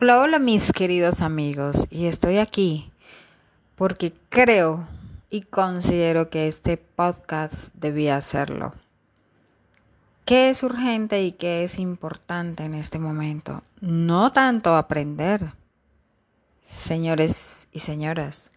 [0.00, 2.92] Hola, mis queridos amigos, y estoy aquí
[3.74, 4.86] porque creo
[5.28, 8.74] y considero que este podcast debía hacerlo.
[10.24, 13.64] ¿Qué es urgente y qué es importante en este momento?
[13.80, 15.54] No tanto aprender,
[16.62, 18.52] señores y señoras.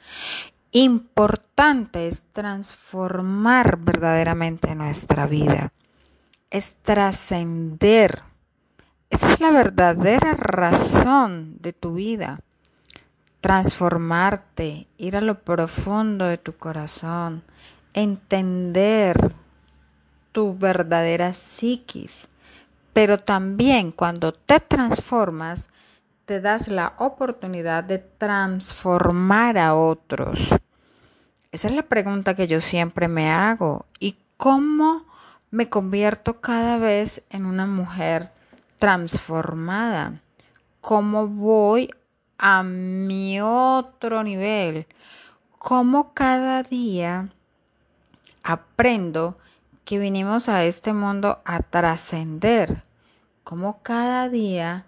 [0.70, 5.74] Importante es transformar verdaderamente nuestra vida,
[6.52, 8.31] es trascender
[9.12, 12.40] esa es la verdadera razón de tu vida.
[13.42, 17.44] Transformarte, ir a lo profundo de tu corazón,
[17.94, 19.34] entender
[20.32, 22.28] tu verdadera psiquis.
[22.94, 25.70] Pero también cuando te transformas,
[26.26, 30.40] te das la oportunidad de transformar a otros.
[31.52, 33.86] Esa es la pregunta que yo siempre me hago.
[34.00, 35.06] ¿Y cómo
[35.50, 38.32] me convierto cada vez en una mujer?
[38.82, 40.24] Transformada.
[40.82, 41.92] ¿Cómo voy
[42.40, 44.88] a mi otro nivel?
[45.60, 47.30] ¿Cómo cada día
[48.42, 49.38] aprendo
[49.86, 52.82] que vinimos a este mundo a trascender?
[53.44, 54.86] ¿Cómo cada día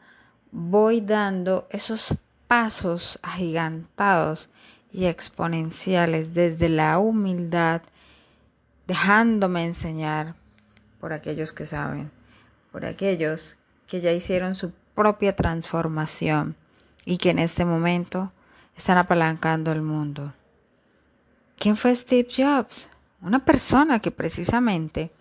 [0.52, 2.16] voy dando esos
[2.48, 4.50] pasos agigantados
[4.92, 7.84] y exponenciales desde la humildad,
[8.88, 10.34] dejándome enseñar
[11.00, 12.10] por aquellos que saben,
[12.72, 16.56] por aquellos que ya hicieron su propia transformación
[17.06, 18.32] y que en este momento
[18.76, 20.34] están apalancando el mundo.
[21.58, 22.90] ¿Quién fue Steve Jobs?
[23.22, 25.12] Una persona que precisamente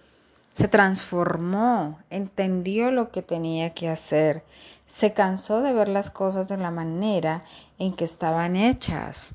[0.53, 4.43] se transformó, entendió lo que tenía que hacer,
[4.87, 7.43] se cansó de ver las cosas de la manera
[7.79, 9.35] en que estaban hechas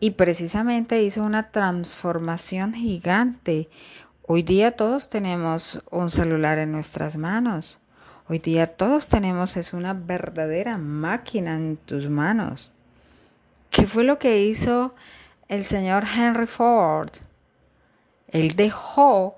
[0.00, 3.68] y precisamente hizo una transformación gigante.
[4.26, 7.78] Hoy día todos tenemos un celular en nuestras manos.
[8.28, 12.72] Hoy día todos tenemos es una verdadera máquina en tus manos.
[13.70, 14.96] ¿Qué fue lo que hizo
[15.46, 17.10] el señor Henry Ford?
[18.26, 19.36] Él dejó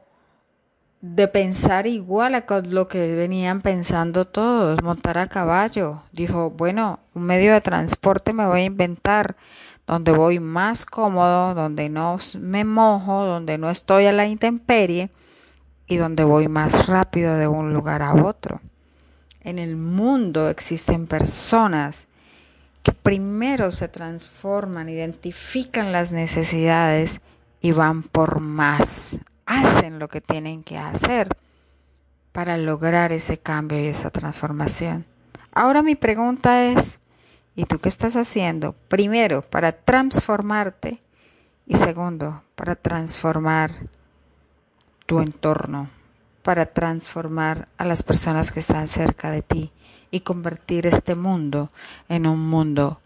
[1.03, 6.01] de pensar igual a lo que venían pensando todos, montar a caballo.
[6.13, 9.37] Dijo, bueno, un medio de transporte me voy a inventar
[9.87, 15.11] donde voy más cómodo, donde no me mojo, donde no estoy a la intemperie
[15.87, 18.63] y donde voy más rápido de un lugar a otro
[19.41, 22.07] en el mundo existen personas
[22.83, 27.21] que primero se transforman, identifican las necesidades
[27.61, 31.29] y van por más, hacen lo que tienen que hacer
[32.33, 35.05] para lograr ese cambio y esa transformación.
[35.53, 37.01] Ahora mi pregunta es,
[37.57, 38.75] ¿y tú qué estás haciendo?
[38.89, 41.01] Primero, para transformarte
[41.67, 43.73] y segundo, para transformar
[45.07, 45.98] tu entorno
[46.49, 49.71] para transformar a las personas que están cerca de ti
[50.11, 51.69] y convertir este mundo
[52.09, 53.03] en un mundo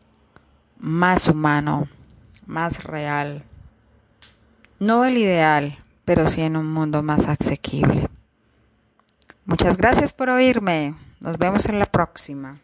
[0.78, 1.88] más humano,
[2.47, 3.42] más real.
[4.78, 8.08] No el ideal, pero sí en un mundo más asequible.
[9.44, 10.94] Muchas gracias por oírme.
[11.19, 12.54] Nos vemos en la próxima.